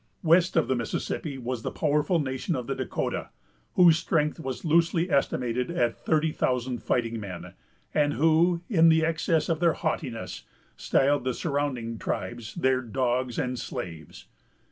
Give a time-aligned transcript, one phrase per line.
[0.23, 3.29] West of the Mississippi was the powerful nation of the Dahcotah,
[3.75, 7.53] whose strength was loosely estimated at thirty thousand fighting men,
[7.93, 10.41] and who, in the excess of their haughtiness,
[10.75, 14.25] styled the surrounding tribes their dogs and slaves.